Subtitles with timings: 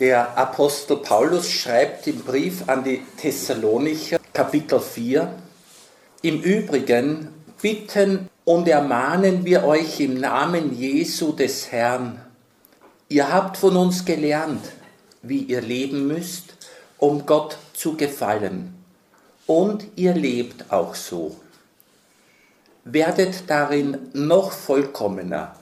[0.00, 5.32] Der Apostel Paulus schreibt im Brief an die Thessalonicher, Kapitel 4,
[6.22, 7.28] Im Übrigen
[7.62, 12.20] bitten und ermahnen wir euch im Namen Jesu des Herrn.
[13.08, 14.64] Ihr habt von uns gelernt,
[15.22, 16.56] wie ihr leben müsst,
[16.98, 18.74] um Gott zu gefallen.
[19.46, 21.36] Und ihr lebt auch so.
[22.82, 25.54] Werdet darin noch vollkommener.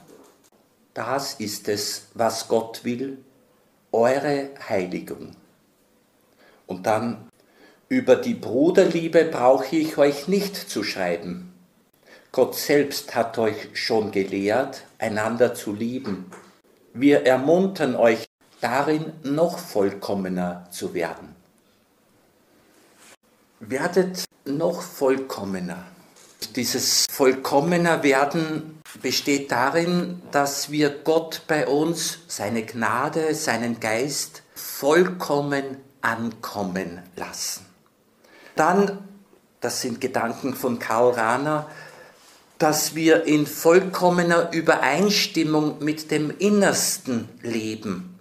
[0.95, 3.19] Das ist es, was Gott will
[3.93, 5.35] eure Heiligung.
[6.67, 7.29] Und dann,
[7.87, 11.53] über die Bruderliebe brauche ich euch nicht zu schreiben.
[12.31, 16.31] Gott selbst hat euch schon gelehrt, einander zu lieben.
[16.93, 18.25] Wir ermuntern euch
[18.59, 21.35] darin, noch vollkommener zu werden.
[23.59, 25.85] Werdet noch vollkommener.
[26.55, 35.77] Dieses vollkommener werden besteht darin, dass wir Gott bei uns, seine Gnade, seinen Geist vollkommen
[36.01, 37.65] ankommen lassen.
[38.55, 39.07] Dann,
[39.61, 41.69] das sind Gedanken von Karl Rahner,
[42.59, 48.19] dass wir in vollkommener Übereinstimmung mit dem Innersten leben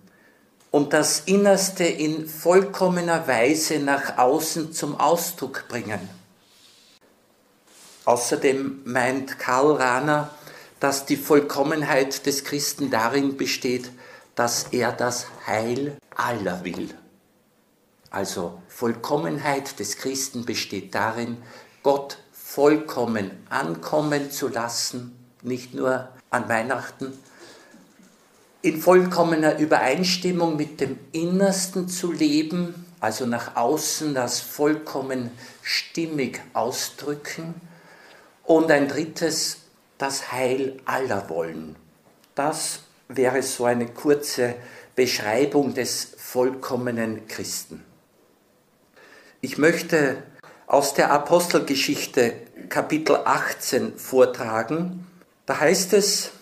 [0.71, 6.09] und das Innerste in vollkommener Weise nach außen zum Ausdruck bringen.
[8.05, 10.31] Außerdem meint Karl Rahner,
[10.83, 13.93] dass die Vollkommenheit des Christen darin besteht,
[14.35, 16.93] dass er das Heil aller will.
[18.11, 21.37] Also Vollkommenheit des Christen besteht darin,
[21.85, 27.17] Gott vollkommen ankommen zu lassen, nicht nur an Weihnachten,
[28.63, 35.31] in vollkommener Übereinstimmung mit dem Innersten zu leben, also nach außen das vollkommen
[35.63, 37.55] stimmig ausdrücken.
[38.43, 39.62] Und ein drittes,
[40.03, 41.77] das Heil aller wollen.
[42.35, 44.57] Das wäre so eine kurze
[44.97, 47.85] Beschreibung des vollkommenen Christen.
[49.41, 50.25] Ich möchte
[50.67, 52.33] aus der Apostelgeschichte
[52.69, 55.07] Kapitel 18 vortragen.
[55.47, 56.33] Da heißt es,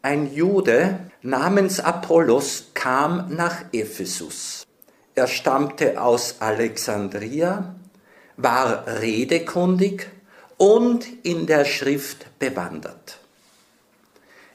[0.00, 4.66] ein Jude namens Apollos kam nach Ephesus.
[5.14, 7.74] Er stammte aus Alexandria,
[8.38, 10.10] war redekundig
[10.64, 13.18] und in der Schrift bewandert.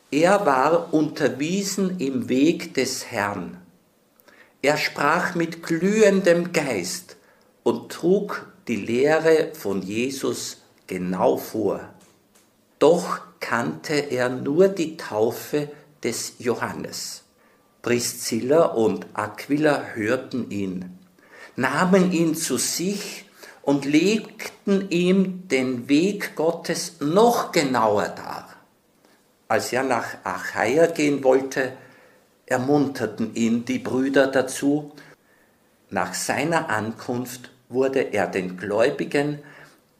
[0.09, 3.61] Er war unterwiesen im Weg des Herrn.
[4.63, 7.15] Er sprach mit glühendem Geist
[7.61, 11.93] und trug die Lehre von Jesus genau vor.
[12.79, 15.69] Doch kannte er nur die Taufe
[16.03, 17.21] des Johannes.
[17.83, 20.97] Priscilla und Aquila hörten ihn,
[21.55, 23.28] nahmen ihn zu sich
[23.69, 28.49] und legten ihm den Weg Gottes noch genauer dar.
[29.47, 31.73] Als er nach Achaia gehen wollte,
[32.47, 34.91] ermunterten ihn die Brüder dazu.
[35.91, 39.37] Nach seiner Ankunft wurde er den Gläubigen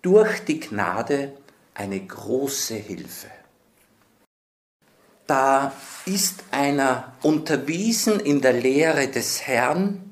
[0.01, 1.33] durch die Gnade
[1.75, 3.29] eine große Hilfe.
[5.27, 5.73] Da
[6.07, 10.08] ist einer unterwiesen in der Lehre des Herrn,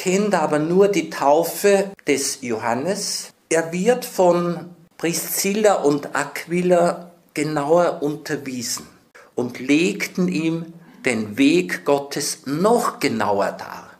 [0.00, 3.34] kennt aber nur die Taufe des Johannes.
[3.50, 8.86] Er wird von Priscilla und Aquila genauer unterwiesen
[9.34, 10.72] und legten ihm
[11.04, 13.90] den Weg Gottes noch genauer dar.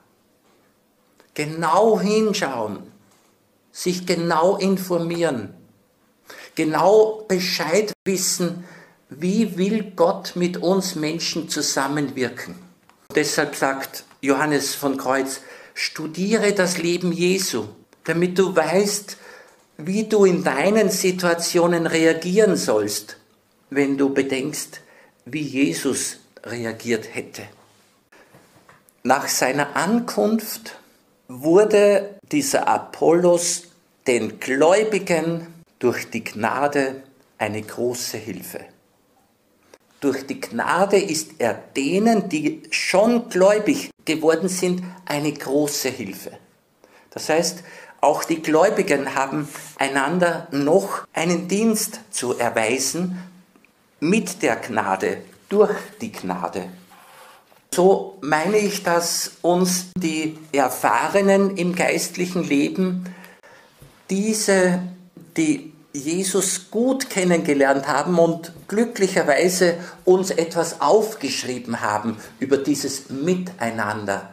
[1.35, 2.79] Genau hinschauen,
[3.71, 5.53] sich genau informieren,
[6.55, 8.65] genau Bescheid wissen,
[9.11, 12.55] wie will Gott mit uns Menschen zusammenwirken.
[13.15, 15.41] Deshalb sagt Johannes von Kreuz,
[15.83, 17.65] Studiere das Leben Jesu,
[18.05, 19.17] damit du weißt,
[19.79, 23.17] wie du in deinen Situationen reagieren sollst,
[23.71, 24.83] wenn du bedenkst,
[25.25, 27.45] wie Jesus reagiert hätte.
[29.05, 30.79] Nach seiner Ankunft
[31.29, 33.63] wurde dieser Apollos
[34.07, 35.47] den Gläubigen
[35.79, 37.03] durch die Gnade
[37.39, 38.67] eine große Hilfe.
[40.01, 46.33] Durch die Gnade ist er denen, die schon gläubig geworden sind, eine große Hilfe.
[47.11, 47.63] Das heißt,
[48.01, 49.49] auch die Gläubigen haben
[49.79, 53.23] einander noch einen Dienst zu erweisen
[54.01, 55.19] mit der Gnade,
[55.49, 56.69] durch die Gnade.
[57.73, 63.15] So meine ich, dass uns die Erfahrenen im geistlichen Leben
[64.09, 64.81] diese,
[65.37, 74.33] die Jesus gut kennengelernt haben und glücklicherweise uns etwas aufgeschrieben haben über dieses Miteinander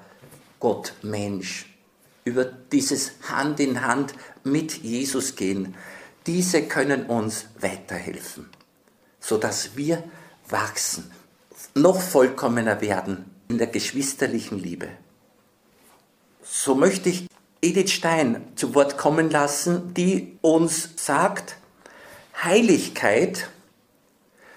[0.59, 1.65] Gott Mensch,
[2.25, 4.13] über dieses Hand in Hand
[4.43, 5.75] mit Jesus gehen.
[6.27, 8.49] Diese können uns weiterhelfen,
[9.19, 10.03] sodass wir
[10.49, 11.11] wachsen,
[11.73, 14.89] noch vollkommener werden in der geschwisterlichen Liebe.
[16.43, 17.27] So möchte ich
[17.67, 21.57] Edith Stein zu Wort kommen lassen, die uns sagt,
[22.41, 23.49] Heiligkeit,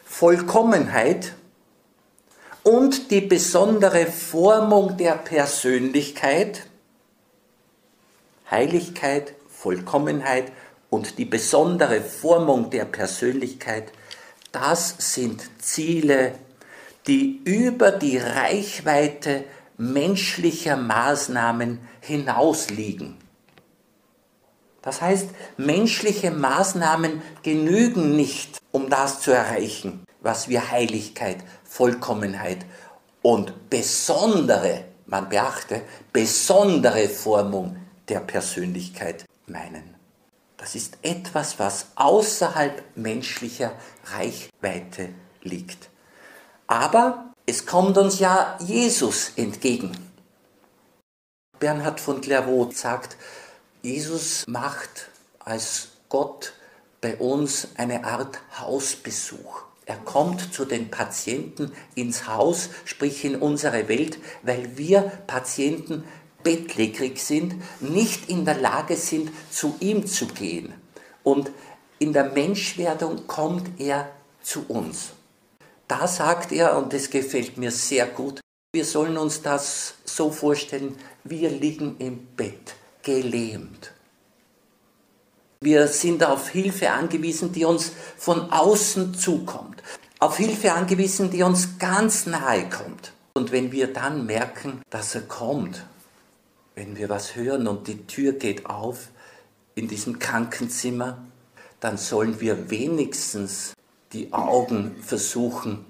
[0.04, 1.32] Vollkommenheit
[2.62, 6.66] und die besondere Formung der Persönlichkeit,
[8.48, 10.52] Heiligkeit, Vollkommenheit
[10.88, 13.90] und die besondere Formung der Persönlichkeit,
[14.52, 16.34] das sind Ziele,
[17.08, 19.44] die über die Reichweite
[19.80, 23.16] menschlicher Maßnahmen hinausliegen.
[24.82, 32.66] Das heißt, menschliche Maßnahmen genügen nicht, um das zu erreichen, was wir Heiligkeit, Vollkommenheit
[33.22, 35.82] und besondere, man beachte,
[36.12, 37.76] besondere Formung
[38.08, 39.94] der Persönlichkeit meinen.
[40.58, 43.72] Das ist etwas, was außerhalb menschlicher
[44.04, 45.08] Reichweite
[45.42, 45.88] liegt.
[46.66, 49.90] Aber es kommt uns ja Jesus entgegen.
[51.58, 53.16] Bernhard von Clairvaux sagt,
[53.82, 55.08] Jesus macht
[55.40, 56.52] als Gott
[57.00, 59.62] bei uns eine Art Hausbesuch.
[59.84, 66.04] Er kommt zu den Patienten ins Haus, sprich in unsere Welt, weil wir Patienten
[66.44, 70.72] bettlägerig sind, nicht in der Lage sind, zu ihm zu gehen.
[71.24, 71.50] Und
[71.98, 74.08] in der Menschwerdung kommt er
[74.40, 75.14] zu uns.
[75.90, 78.40] Da sagt er, und das gefällt mir sehr gut,
[78.72, 83.92] wir sollen uns das so vorstellen, wir liegen im Bett, gelähmt.
[85.60, 89.82] Wir sind auf Hilfe angewiesen, die uns von außen zukommt.
[90.20, 93.12] Auf Hilfe angewiesen, die uns ganz nahe kommt.
[93.34, 95.82] Und wenn wir dann merken, dass er kommt
[96.80, 99.08] wenn wir was hören und die Tür geht auf
[99.74, 101.18] in diesem Krankenzimmer,
[101.78, 103.74] dann sollen wir wenigstens
[104.12, 105.84] die Augen versuchen,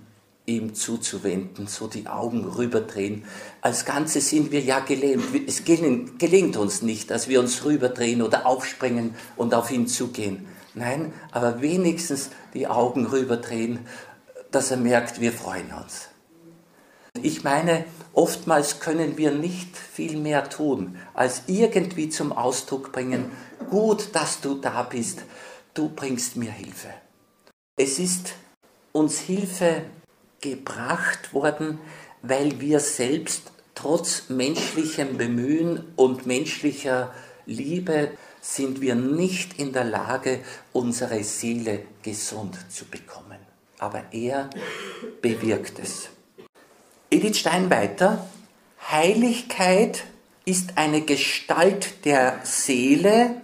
[0.46, 3.24] ihm zuzuwenden, so die Augen rüberdrehen.
[3.60, 5.24] Als Ganze sind wir ja gelähmt.
[5.46, 10.46] Es gelingt uns nicht, dass wir uns rüberdrehen oder aufspringen und auf ihn zugehen.
[10.74, 13.80] Nein, aber wenigstens die Augen rüberdrehen,
[14.50, 16.08] dass er merkt, wir freuen uns.
[17.22, 23.30] Ich meine, oftmals können wir nicht viel mehr tun, als irgendwie zum Ausdruck bringen,
[23.68, 25.22] gut, dass du da bist,
[25.74, 26.88] du bringst mir Hilfe.
[27.82, 28.34] Es ist
[28.92, 29.80] uns Hilfe
[30.42, 31.78] gebracht worden,
[32.20, 37.14] weil wir selbst trotz menschlichem Bemühen und menschlicher
[37.46, 38.10] Liebe
[38.42, 40.40] sind wir nicht in der Lage,
[40.74, 43.38] unsere Seele gesund zu bekommen.
[43.78, 44.50] Aber er
[45.22, 46.10] bewirkt es.
[47.10, 48.28] Edith Stein weiter,
[48.90, 50.04] Heiligkeit
[50.44, 53.40] ist eine Gestalt der Seele,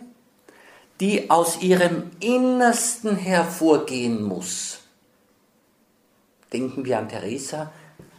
[1.01, 4.79] die aus ihrem Innersten hervorgehen muss.
[6.53, 7.73] Denken wir an Theresa,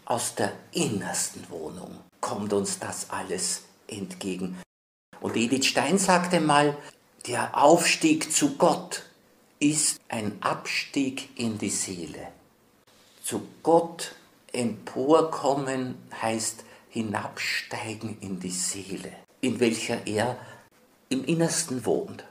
[0.05, 4.61] aus der innersten Wohnung kommt uns das alles entgegen.
[5.21, 6.77] Und Edith Stein sagte mal,
[7.25, 9.03] der Aufstieg zu Gott
[9.59, 12.27] ist ein Abstieg in die Seele.
[13.23, 14.15] Zu Gott
[14.53, 20.37] Emporkommen heißt hinabsteigen in die Seele, in welcher er
[21.09, 22.23] im Innersten wohnt.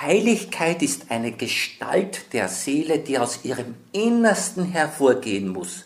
[0.00, 5.84] Heiligkeit ist eine Gestalt der Seele, die aus ihrem Innersten hervorgehen muss.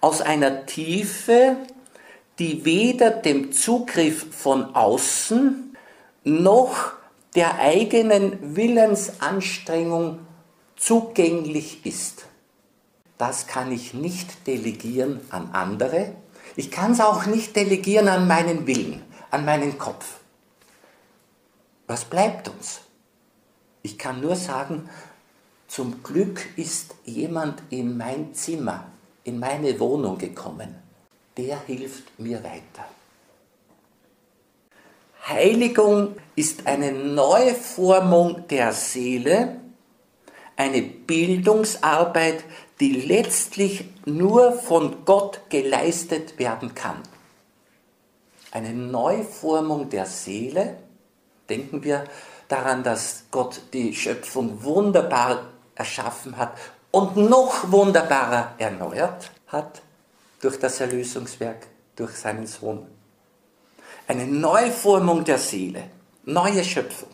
[0.00, 1.56] Aus einer Tiefe,
[2.38, 5.76] die weder dem Zugriff von außen
[6.24, 6.92] noch
[7.34, 10.20] der eigenen Willensanstrengung
[10.76, 12.28] zugänglich ist
[13.18, 16.14] das kann ich nicht delegieren an andere.
[16.54, 20.20] Ich kann es auch nicht delegieren an meinen Willen, an meinen Kopf.
[21.88, 22.80] Was bleibt uns?
[23.88, 24.90] Ich kann nur sagen,
[25.66, 28.84] zum Glück ist jemand in mein Zimmer,
[29.24, 30.74] in meine Wohnung gekommen.
[31.38, 32.84] Der hilft mir weiter.
[35.26, 39.56] Heiligung ist eine Neuformung der Seele,
[40.54, 42.44] eine Bildungsarbeit,
[42.80, 46.98] die letztlich nur von Gott geleistet werden kann.
[48.50, 50.76] Eine Neuformung der Seele.
[51.48, 52.04] Denken wir
[52.48, 56.56] daran, dass Gott die Schöpfung wunderbar erschaffen hat
[56.90, 59.82] und noch wunderbarer erneuert hat
[60.40, 62.86] durch das Erlösungswerk, durch seinen Sohn.
[64.06, 65.84] Eine Neuformung der Seele,
[66.24, 67.10] neue Schöpfung.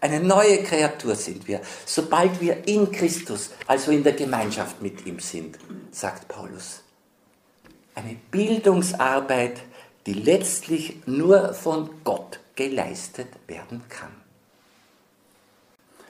[0.00, 5.20] Eine neue Kreatur sind wir, sobald wir in Christus, also in der Gemeinschaft mit ihm
[5.20, 5.58] sind,
[5.90, 6.82] sagt Paulus.
[7.94, 9.62] Eine Bildungsarbeit,
[10.04, 14.25] die letztlich nur von Gott geleistet werden kann.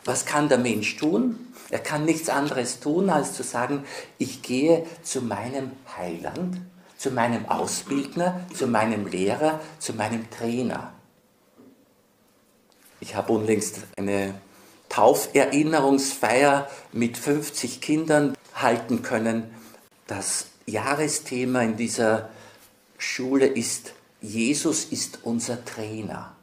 [0.06, 1.52] Was kann der Mensch tun?
[1.68, 3.84] Er kann nichts anderes tun, als zu sagen,
[4.18, 6.60] ich gehe zu meinem Heiland,
[6.96, 10.92] zu meinem Ausbildner, zu meinem Lehrer, zu meinem Trainer.
[13.00, 14.34] Ich habe unlängst eine
[14.88, 19.50] Tauferinnerungsfeier mit 50 Kindern halten können.
[20.06, 22.30] Das Jahresthema in dieser
[22.96, 26.35] Schule ist, Jesus ist unser Trainer.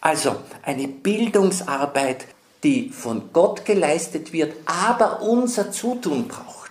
[0.00, 2.26] Also eine Bildungsarbeit,
[2.62, 6.68] die von Gott geleistet wird, aber unser Zutun braucht.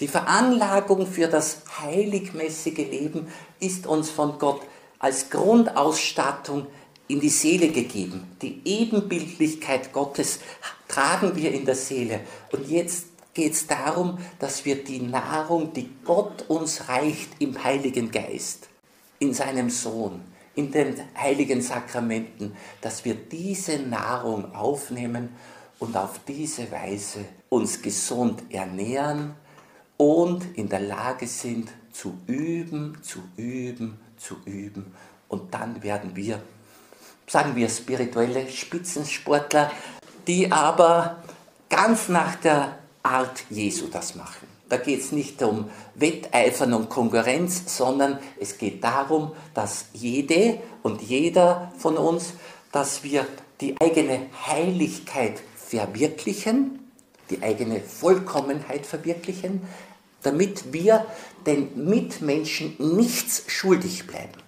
[0.00, 3.28] Die Veranlagung für das heiligmäßige Leben
[3.60, 4.62] ist uns von Gott
[4.98, 6.66] als Grundausstattung
[7.08, 8.36] in die Seele gegeben.
[8.40, 10.40] Die Ebenbildlichkeit Gottes
[10.88, 12.20] tragen wir in der Seele.
[12.52, 18.10] Und jetzt geht es darum, dass wir die Nahrung, die Gott uns reicht im Heiligen
[18.10, 18.68] Geist,
[19.18, 20.22] in seinem Sohn,
[20.60, 25.30] in den heiligen Sakramenten, dass wir diese Nahrung aufnehmen
[25.78, 29.34] und auf diese Weise uns gesund ernähren
[29.96, 34.94] und in der Lage sind zu üben, zu üben, zu üben.
[35.28, 36.42] Und dann werden wir,
[37.26, 39.70] sagen wir, spirituelle Spitzensportler,
[40.26, 41.22] die aber
[41.70, 44.49] ganz nach der Art Jesu das machen.
[44.70, 51.02] Da geht es nicht um Wetteifern und Konkurrenz, sondern es geht darum, dass jede und
[51.02, 52.34] jeder von uns,
[52.70, 53.26] dass wir
[53.60, 56.78] die eigene Heiligkeit verwirklichen,
[57.30, 59.62] die eigene Vollkommenheit verwirklichen,
[60.22, 61.04] damit wir
[61.46, 64.38] den Mitmenschen nichts schuldig bleiben.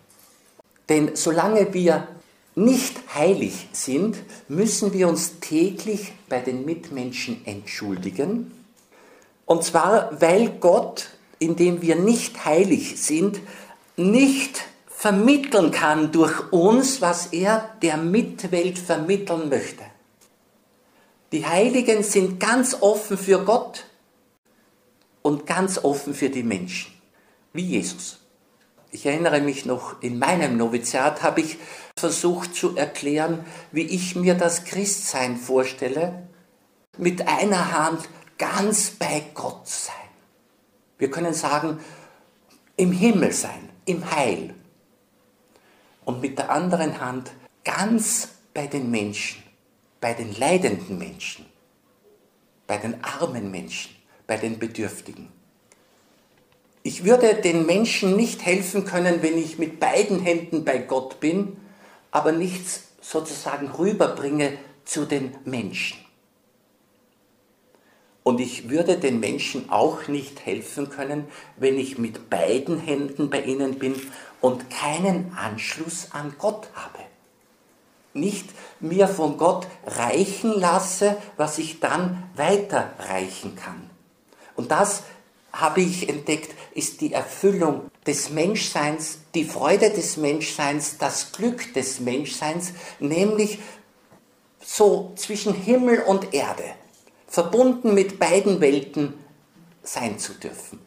[0.88, 2.07] Denn solange wir
[2.55, 8.52] nicht heilig sind, müssen wir uns täglich bei den Mitmenschen entschuldigen
[9.52, 13.38] und zwar, weil Gott, indem wir nicht heilig sind,
[13.99, 19.85] nicht vermitteln kann durch uns, was er der Mitwelt vermitteln möchte.
[21.32, 23.85] Die Heiligen sind ganz offen für Gott
[25.21, 26.90] und ganz offen für die Menschen,
[27.52, 28.21] wie Jesus.
[28.90, 31.59] Ich erinnere mich noch, in meinem Noviziat habe ich
[31.99, 36.26] versucht zu erklären, wie ich mir das Christsein vorstelle.
[36.97, 38.09] Mit einer Hand
[38.42, 39.94] ganz bei Gott sein.
[40.99, 41.78] Wir können sagen,
[42.76, 44.52] im Himmel sein, im Heil.
[46.04, 47.30] Und mit der anderen Hand
[47.62, 49.44] ganz bei den Menschen,
[50.00, 51.46] bei den leidenden Menschen,
[52.66, 53.94] bei den armen Menschen,
[54.26, 55.28] bei den Bedürftigen.
[56.82, 61.58] Ich würde den Menschen nicht helfen können, wenn ich mit beiden Händen bei Gott bin,
[62.11, 66.02] aber nichts sozusagen rüberbringe zu den Menschen.
[68.25, 71.26] Und ich würde den Menschen auch nicht helfen können,
[71.57, 74.00] wenn ich mit beiden Händen bei ihnen bin
[74.41, 77.00] und keinen Anschluss an Gott habe.
[78.14, 83.91] Nicht mir von Gott reichen lasse, was ich dann weiterreichen kann.
[84.55, 85.02] Und das
[85.52, 92.00] habe ich entdeckt, ist die Erfüllung des Menschseins, die Freude des Menschseins, das Glück des
[92.00, 93.59] Menschseins, nämlich
[94.61, 96.64] so zwischen Himmel und Erde
[97.33, 99.15] verbunden mit beiden Welten
[99.83, 100.79] sein zu dürfen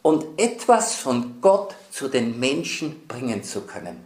[0.00, 4.04] und etwas von Gott zu den Menschen bringen zu können.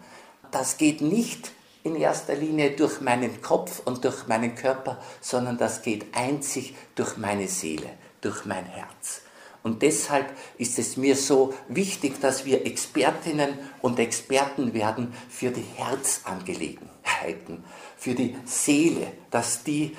[0.51, 5.83] Das geht nicht in erster Linie durch meinen Kopf und durch meinen Körper, sondern das
[5.83, 7.91] geht einzig durch meine Seele,
[8.23, 9.21] durch mein Herz.
[9.63, 15.67] Und deshalb ist es mir so wichtig, dass wir Expertinnen und Experten werden für die
[15.77, 17.65] Herzangelegenheiten,
[17.99, 19.95] für die Seele, dass die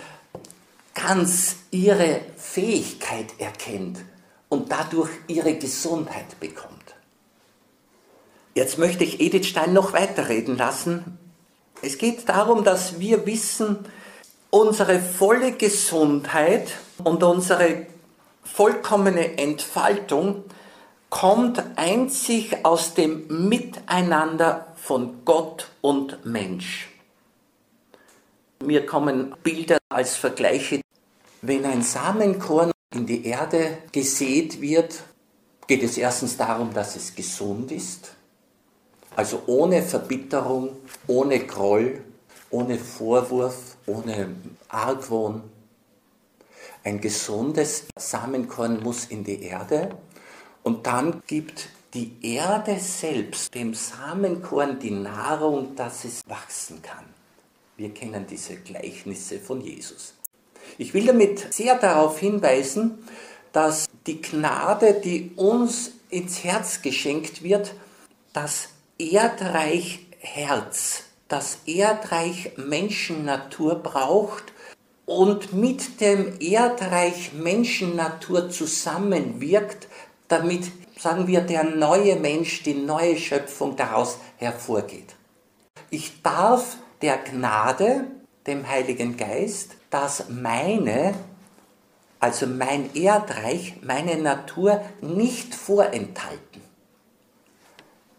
[0.94, 4.00] ganz ihre Fähigkeit erkennt
[4.50, 6.96] und dadurch ihre Gesundheit bekommt.
[8.54, 11.18] Jetzt möchte ich Edith Stein noch weiterreden lassen.
[11.82, 13.80] Es geht darum, dass wir wissen,
[14.52, 16.72] unsere volle Gesundheit
[17.04, 17.88] und unsere
[18.44, 20.44] vollkommene Entfaltung
[21.10, 26.90] kommt einzig aus dem Miteinander von Gott und Mensch.
[28.64, 30.83] Mir kommen Bilder als Vergleiche.
[31.46, 35.04] Wenn ein Samenkorn in die Erde gesät wird,
[35.68, 38.14] geht es erstens darum, dass es gesund ist,
[39.14, 40.70] also ohne Verbitterung,
[41.06, 42.02] ohne Groll,
[42.50, 44.34] ohne Vorwurf, ohne
[44.70, 45.44] Argwohn.
[46.86, 49.98] Ein gesundes Samenkorn muss in die Erde
[50.64, 57.04] und dann gibt die Erde selbst dem Samenkorn die Nahrung, dass es wachsen kann.
[57.76, 60.14] Wir kennen diese Gleichnisse von Jesus.
[60.78, 63.06] Ich will damit sehr darauf hinweisen,
[63.52, 67.74] dass die Gnade, die uns ins Herz geschenkt wird,
[68.34, 74.54] das Erdreich Herz, das Erdreich Menschennatur braucht
[75.06, 79.88] und mit dem Erdreich Menschennatur zusammenwirkt,
[80.28, 85.16] damit, sagen wir, der neue Mensch, die neue Schöpfung daraus hervorgeht.
[85.90, 88.06] Ich darf der Gnade,
[88.48, 91.14] dem Heiligen Geist, das meine,
[92.20, 96.62] also mein Erdreich, meine Natur nicht vorenthalten.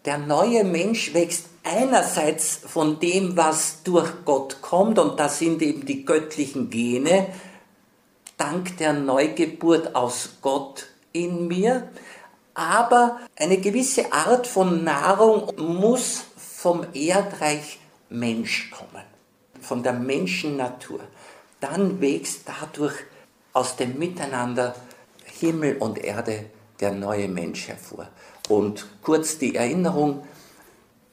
[0.05, 5.85] Der neue Mensch wächst einerseits von dem, was durch Gott kommt, und das sind eben
[5.85, 7.27] die göttlichen Gene,
[8.37, 11.89] dank der Neugeburt aus Gott in mir,
[12.53, 17.79] aber eine gewisse Art von Nahrung muss vom Erdreich
[18.09, 19.03] Mensch kommen,
[19.59, 21.01] von der Menschennatur.
[21.59, 22.95] Dann wächst dadurch
[23.53, 24.75] aus dem Miteinander
[25.23, 26.45] Himmel und Erde
[26.79, 28.07] der neue Mensch hervor.
[28.49, 30.23] Und kurz die Erinnerung,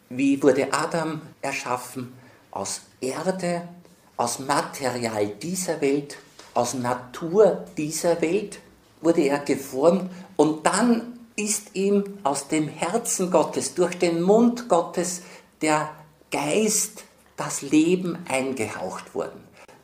[0.08, 2.12] wie wurde Adam erschaffen?
[2.50, 3.68] Aus Erde,
[4.16, 6.18] aus Material dieser Welt,
[6.54, 8.58] aus Natur dieser Welt
[9.00, 15.22] wurde er geformt und dann ist ihm aus dem Herzen Gottes, durch den Mund Gottes,
[15.62, 15.90] der
[16.30, 17.04] Geist,
[17.36, 19.42] das Leben eingehaucht worden.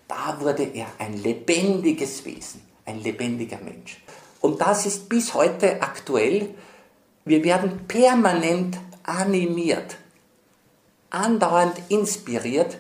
[0.09, 4.00] Da wurde er ein lebendiges Wesen, ein lebendiger Mensch.
[4.41, 6.55] Und das ist bis heute aktuell.
[7.25, 9.97] Wir werden permanent animiert,
[11.11, 12.79] andauernd inspiriert.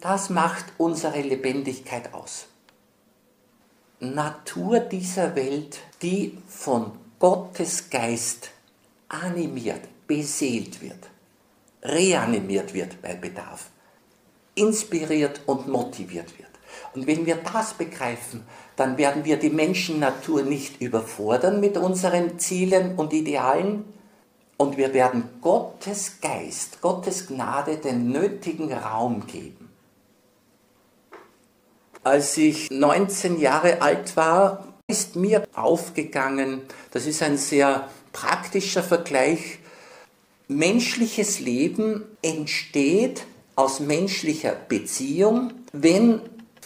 [0.00, 2.46] Das macht unsere Lebendigkeit aus.
[4.00, 8.50] Natur dieser Welt, die von Gottes Geist
[9.08, 11.08] animiert, beseelt wird,
[11.82, 13.70] reanimiert wird bei Bedarf,
[14.54, 16.51] inspiriert und motiviert wird.
[16.94, 18.44] Und wenn wir das begreifen,
[18.76, 23.84] dann werden wir die Menschennatur nicht überfordern mit unseren Zielen und Idealen
[24.56, 29.70] und wir werden Gottes Geist, Gottes Gnade den nötigen Raum geben.
[32.04, 39.58] Als ich 19 Jahre alt war, ist mir aufgegangen, das ist ein sehr praktischer Vergleich,
[40.48, 43.24] menschliches Leben entsteht
[43.56, 46.20] aus menschlicher Beziehung, wenn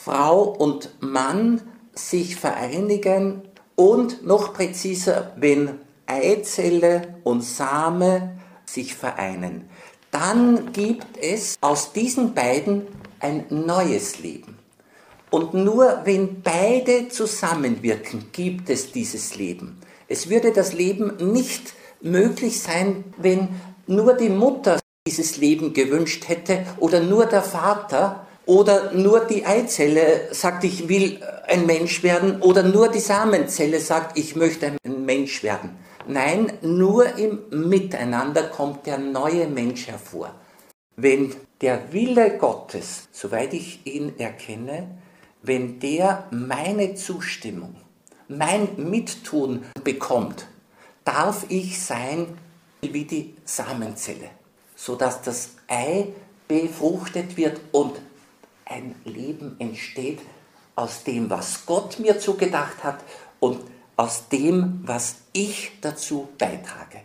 [0.06, 3.42] Frau und Mann sich vereinigen
[3.74, 9.68] und noch präziser, wenn Eizelle und Same sich vereinen.
[10.12, 12.86] Dann gibt es aus diesen beiden
[13.18, 14.56] ein neues Leben.
[15.32, 19.80] Und nur wenn beide zusammenwirken, gibt es dieses Leben.
[20.06, 23.48] Es würde das Leben nicht möglich sein, wenn
[23.88, 30.28] nur die Mutter dieses Leben gewünscht hätte oder nur der Vater oder nur die Eizelle
[30.30, 35.42] sagt, ich will ein Mensch werden oder nur die Samenzelle sagt, ich möchte ein Mensch
[35.42, 35.76] werden.
[36.06, 40.32] Nein, nur im Miteinander kommt der neue Mensch hervor.
[40.94, 44.96] Wenn der Wille Gottes, soweit ich ihn erkenne,
[45.42, 47.74] wenn der meine Zustimmung,
[48.28, 50.46] mein Mittun bekommt,
[51.04, 52.38] darf ich sein
[52.80, 54.30] wie die Samenzelle,
[54.76, 56.08] sodass das Ei
[56.46, 57.96] befruchtet wird und
[58.66, 60.18] ein Leben entsteht
[60.74, 62.98] aus dem, was Gott mir zugedacht hat
[63.40, 63.60] und
[63.96, 67.00] aus dem, was ich dazu beitrage.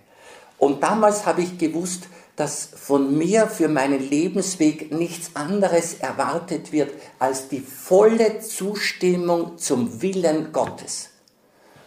[0.58, 6.91] Und damals habe ich gewusst, dass von mir für meinen Lebensweg nichts anderes erwartet wird
[7.19, 11.10] als die volle Zustimmung zum Willen Gottes.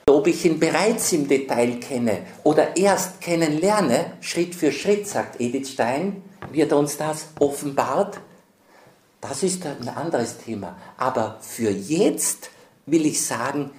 [0.08, 5.70] Ob ich ihn bereits im Detail kenne oder erst kennenlerne, Schritt für Schritt, sagt Edith
[5.70, 8.20] Stein, wird uns das offenbart,
[9.28, 10.76] das ist ein anderes Thema.
[10.98, 12.50] Aber für jetzt
[12.84, 13.70] will ich sagen,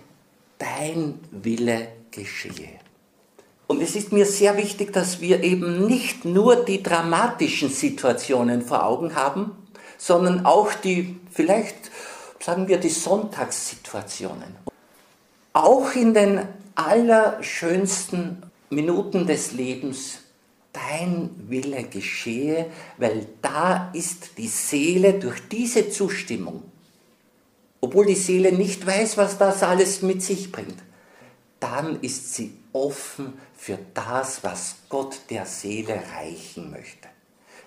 [0.58, 2.79] dein Wille geschehe.
[3.67, 8.86] Und es ist mir sehr wichtig, dass wir eben nicht nur die dramatischen Situationen vor
[8.86, 9.51] Augen haben,
[9.99, 11.91] sondern auch die, vielleicht
[12.39, 14.55] sagen wir, die Sonntagssituationen.
[15.53, 16.41] Auch in den
[16.73, 20.19] allerschönsten Minuten des Lebens
[20.76, 26.64] dein Wille geschehe, weil da ist die Seele durch diese Zustimmung,
[27.82, 30.78] obwohl die Seele nicht weiß, was das alles mit sich bringt,
[31.60, 37.08] dann ist sie offen für das, was Gott der Seele reichen möchte,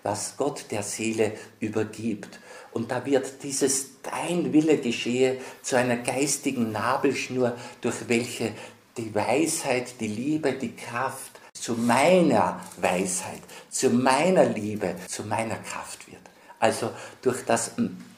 [0.02, 2.40] was Gott der Seele übergibt.
[2.72, 8.52] Und da wird dieses Dein Wille geschehe zu einer geistigen Nabelschnur, durch welche
[8.96, 16.06] die Weisheit, die Liebe, die Kraft, zu meiner Weisheit, zu meiner Liebe, zu meiner Kraft
[16.06, 16.22] wird.
[16.58, 16.90] Also
[17.22, 17.72] durch das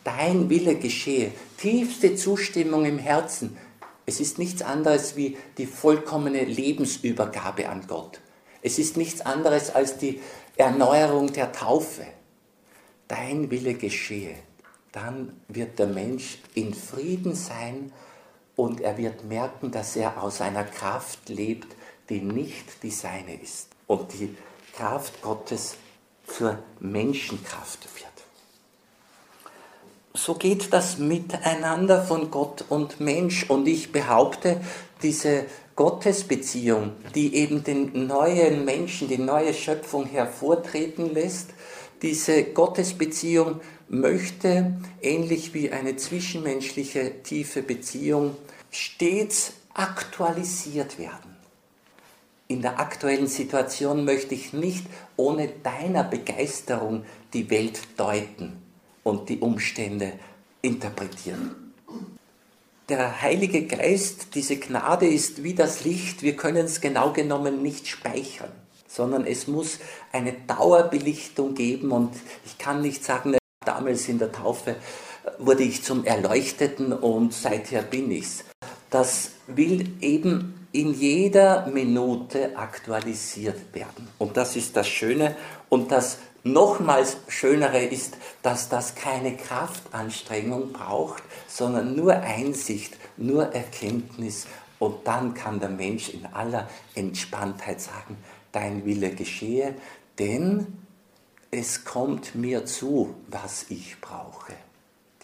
[0.05, 3.57] dein Wille geschehe, tiefste Zustimmung im Herzen.
[4.07, 8.21] Es ist nichts anderes wie die vollkommene Lebensübergabe an Gott.
[8.63, 10.21] Es ist nichts anderes als die
[10.57, 12.07] Erneuerung der Taufe.
[13.09, 14.35] Dein Wille geschehe.
[14.93, 17.93] Dann wird der Mensch in Frieden sein
[18.57, 21.77] und er wird merken, dass er aus einer Kraft lebt,
[22.11, 24.37] die nicht die seine ist und die
[24.77, 25.77] Kraft Gottes
[26.27, 28.11] zur Menschenkraft wird.
[30.13, 34.61] So geht das miteinander von Gott und Mensch und ich behaupte,
[35.03, 35.47] diese
[35.77, 41.51] Gottesbeziehung, die eben den neuen Menschen, die neue Schöpfung hervortreten lässt,
[42.03, 48.37] diese Gottesbeziehung möchte, ähnlich wie eine zwischenmenschliche tiefe Beziehung,
[48.71, 51.30] stets aktualisiert werden.
[52.51, 54.85] In der aktuellen Situation möchte ich nicht
[55.15, 58.61] ohne deiner Begeisterung die Welt deuten
[59.05, 60.15] und die Umstände
[60.61, 61.73] interpretieren.
[62.89, 67.87] Der Heilige Geist, diese Gnade ist wie das Licht, wir können es genau genommen nicht
[67.87, 68.51] speichern,
[68.89, 69.79] sondern es muss
[70.11, 74.75] eine Dauerbelichtung geben und ich kann nicht sagen, damals in der Taufe
[75.39, 78.43] wurde ich zum Erleuchteten und seither bin ich's.
[78.91, 84.09] Das will eben in jeder Minute aktualisiert werden.
[84.19, 85.37] Und das ist das Schöne.
[85.69, 94.47] Und das nochmals Schönere ist, dass das keine Kraftanstrengung braucht, sondern nur Einsicht, nur Erkenntnis.
[94.79, 98.17] Und dann kann der Mensch in aller Entspanntheit sagen,
[98.53, 99.75] dein Wille geschehe,
[100.19, 100.79] denn
[101.51, 104.53] es kommt mir zu, was ich brauche.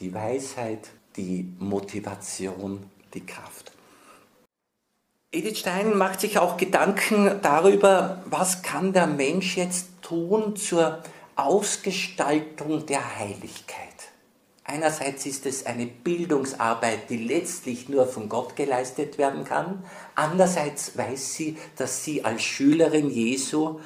[0.01, 3.76] Die Weisheit, die Motivation, die Kraft.
[5.37, 11.03] Edith Stein macht sich auch Gedanken darüber, was kann der Mensch jetzt tun zur
[11.35, 13.77] Ausgestaltung der Heiligkeit.
[14.65, 19.85] Einerseits ist es eine Bildungsarbeit, die letztlich nur von Gott geleistet werden kann.
[20.15, 23.81] Andererseits weiß sie, dass sie als Schülerin Jesu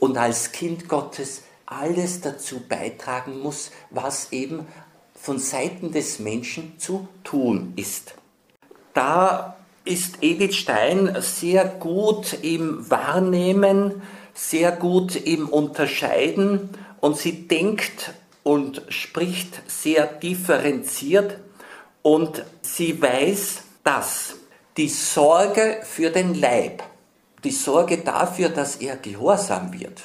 [0.00, 4.66] und als Kind Gottes alles dazu beitragen muss, was eben
[5.14, 8.14] von Seiten des Menschen zu tun ist.
[8.92, 9.55] Da
[9.86, 14.02] ist Edith Stein sehr gut im Wahrnehmen,
[14.34, 16.70] sehr gut im Unterscheiden
[17.00, 21.38] und sie denkt und spricht sehr differenziert
[22.02, 24.34] und sie weiß, dass
[24.76, 26.82] die Sorge für den Leib,
[27.44, 30.02] die Sorge dafür, dass er gehorsam wird,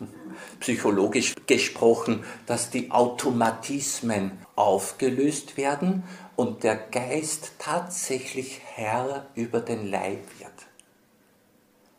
[0.60, 6.04] psychologisch gesprochen, dass die Automatismen aufgelöst werden
[6.38, 10.52] und der Geist tatsächlich Herr über den Leib wird.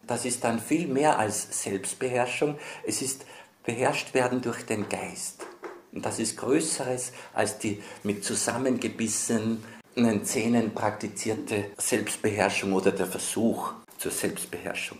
[0.08, 3.25] Das ist dann viel mehr als Selbstbeherrschung, es ist
[3.65, 5.45] beherrscht werden durch den Geist.
[5.91, 9.62] Und das ist Größeres als die mit zusammengebissenen
[10.23, 14.99] Zähnen praktizierte Selbstbeherrschung oder der Versuch zur Selbstbeherrschung.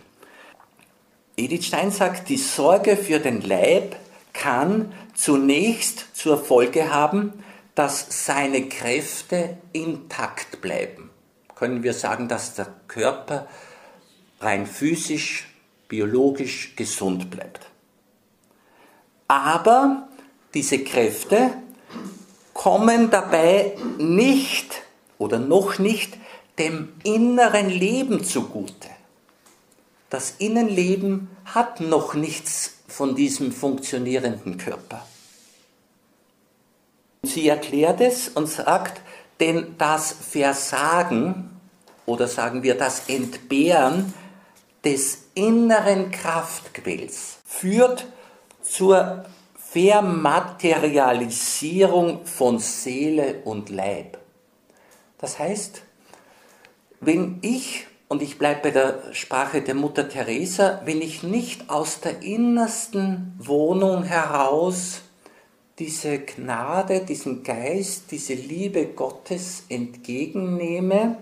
[1.38, 3.96] Edith Stein sagt, die Sorge für den Leib
[4.34, 7.42] kann zunächst zur Folge haben,
[7.74, 11.10] dass seine Kräfte intakt bleiben.
[11.54, 13.46] Können wir sagen, dass der Körper
[14.40, 15.48] rein physisch,
[15.88, 17.66] biologisch gesund bleibt.
[19.28, 20.08] Aber
[20.54, 21.52] diese Kräfte
[22.54, 24.82] kommen dabei nicht
[25.18, 26.16] oder noch nicht
[26.58, 28.88] dem inneren Leben zugute.
[30.10, 35.06] Das Innenleben hat noch nichts von diesem funktionierenden Körper.
[37.22, 39.00] Sie erklärt es und sagt,
[39.40, 41.50] denn das Versagen
[42.06, 44.14] oder sagen wir das Entbehren
[44.84, 48.06] des inneren Kraftquells führt
[48.62, 54.18] zur Vermaterialisierung von Seele und Leib.
[55.18, 55.82] Das heißt,
[57.00, 62.00] wenn ich, und ich bleibe bei der Sprache der Mutter Teresa, wenn ich nicht aus
[62.00, 65.02] der innersten Wohnung heraus
[65.80, 71.16] diese Gnade, diesen Geist, diese Liebe Gottes entgegennehme,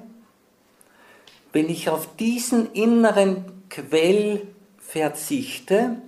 [1.53, 6.03] wenn ich auf diesen inneren Quell verzichte,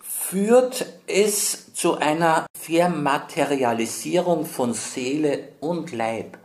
[0.00, 6.38] führt es zu einer Vermaterialisierung von Seele und Leib.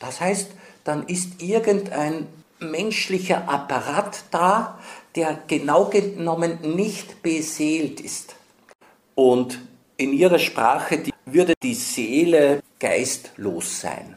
[0.00, 0.50] Das heißt,
[0.84, 2.26] dann ist irgendein
[2.58, 4.78] menschlicher Apparat da,
[5.14, 8.36] der genau genommen nicht beseelt ist.
[9.14, 9.60] Und
[9.96, 14.16] in ihrer Sprache die, würde die Seele geistlos sein,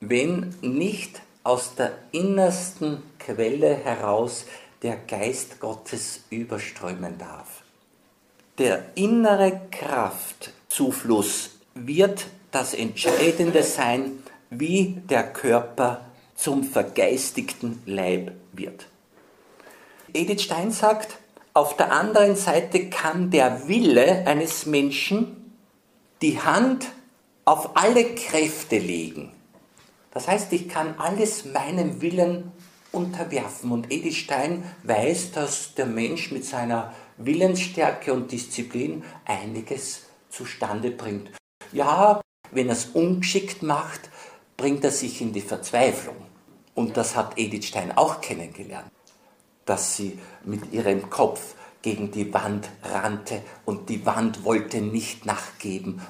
[0.00, 4.46] wenn nicht aus der innersten Quelle heraus
[4.82, 7.62] der Geist Gottes überströmen darf.
[8.58, 16.04] Der innere Kraftzufluss wird das Entscheidende sein, wie der Körper
[16.36, 18.86] zum vergeistigten Leib wird.
[20.12, 21.18] Edith Stein sagt,
[21.54, 25.54] auf der anderen Seite kann der Wille eines Menschen
[26.20, 26.86] die Hand
[27.44, 29.32] auf alle Kräfte legen.
[30.10, 32.52] Das heißt, ich kann alles meinem Willen
[32.90, 33.70] unterwerfen.
[33.70, 41.30] Und Edith Stein weiß, dass der Mensch mit seiner Willensstärke und Disziplin einiges zustande bringt.
[41.72, 44.10] Ja, wenn er es ungeschickt macht,
[44.56, 46.16] bringt er sich in die Verzweiflung.
[46.74, 48.90] Und das hat Edith Stein auch kennengelernt,
[49.64, 56.00] dass sie mit ihrem Kopf gegen die Wand rannte und die Wand wollte nicht nachgeben.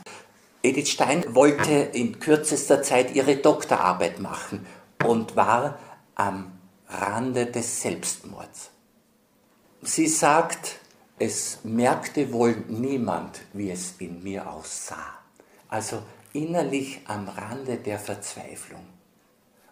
[0.63, 4.67] Edith Stein wollte in kürzester Zeit ihre Doktorarbeit machen
[5.05, 5.79] und war
[6.15, 6.53] am
[6.89, 8.71] Rande des Selbstmords.
[9.83, 10.79] Sie sagt,
[11.19, 15.19] es merkte wohl niemand, wie es in mir aussah.
[15.69, 18.85] Also innerlich am Rande der Verzweiflung.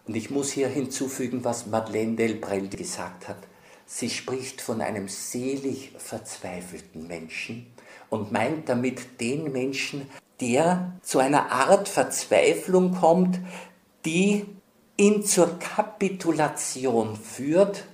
[0.05, 3.37] Und ich muss hier hinzufügen, was Madeleine Delbrel gesagt hat.
[3.85, 7.67] Sie spricht von einem selig verzweifelten Menschen
[8.09, 10.09] und meint damit den Menschen,
[10.41, 13.39] der zu einer Art Verzweiflung kommt,
[14.05, 14.45] die
[14.97, 17.85] ihn zur Kapitulation führt,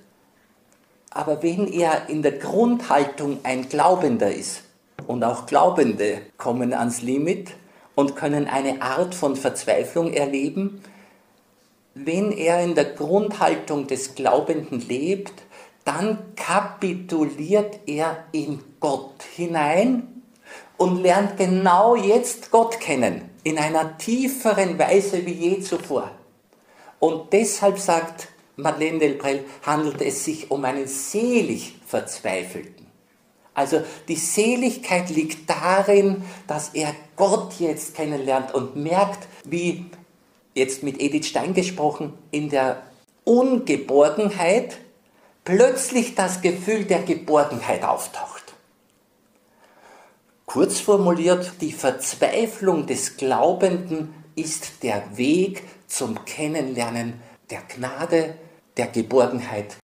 [1.12, 4.64] aber wenn er in der Grundhaltung ein Glaubender ist,
[5.08, 7.52] und auch Glaubende kommen ans Limit
[7.96, 10.82] und können eine Art von Verzweiflung erleben,
[11.96, 15.34] wenn er in der Grundhaltung des Glaubenden lebt,
[15.90, 20.22] dann kapituliert er in Gott hinein
[20.78, 26.12] und lernt genau jetzt Gott kennen, in einer tieferen Weise wie je zuvor.
[27.00, 32.86] Und deshalb sagt Madeleine Delbrel, handelt es sich um einen selig Verzweifelten.
[33.56, 39.86] Also die Seligkeit liegt darin, dass er Gott jetzt kennenlernt und merkt, wie
[40.54, 42.84] jetzt mit Edith Stein gesprochen, in der
[43.24, 44.78] Ungeborgenheit
[45.50, 48.54] plötzlich das Gefühl der Geborgenheit auftaucht.
[50.46, 58.36] Kurz formuliert, die Verzweiflung des Glaubenden ist der Weg zum Kennenlernen der Gnade,
[58.78, 59.78] der Geborgenheit.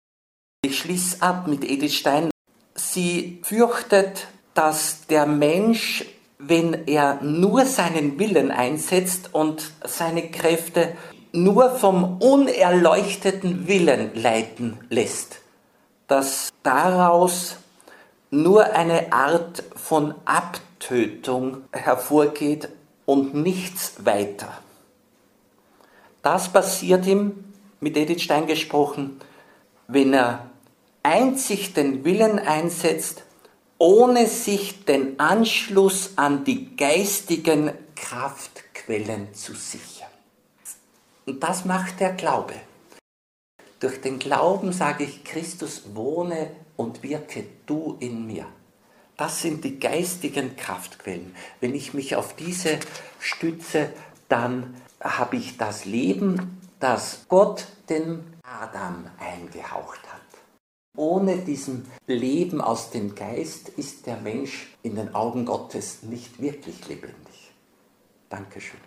[0.64, 2.30] Ich schließe ab mit Edith Stein.
[2.76, 6.04] Sie fürchtet, dass der Mensch,
[6.38, 10.96] wenn er nur seinen Willen einsetzt und seine Kräfte
[11.32, 15.40] nur vom unerleuchteten Willen leiten lässt,
[16.08, 17.56] dass daraus
[18.30, 22.68] nur eine Art von Abtötung hervorgeht
[23.04, 24.52] und nichts weiter.
[26.22, 27.44] Das passiert ihm,
[27.80, 29.20] mit Edith Stein gesprochen,
[29.86, 30.50] wenn er
[31.02, 33.22] einzig den Willen einsetzt,
[33.78, 40.08] ohne sich den Anschluss an die geistigen Kraftquellen zu sichern.
[41.26, 42.54] Und das macht der Glaube.
[43.80, 48.46] Durch den Glauben sage ich, Christus wohne und wirke du in mir.
[49.16, 51.34] Das sind die geistigen Kraftquellen.
[51.60, 52.78] Wenn ich mich auf diese
[53.18, 53.90] stütze,
[54.28, 60.20] dann habe ich das Leben, das Gott dem Adam eingehaucht hat.
[60.96, 66.88] Ohne diesem Leben aus dem Geist ist der Mensch in den Augen Gottes nicht wirklich
[66.88, 67.52] lebendig.
[68.30, 68.80] Dankeschön.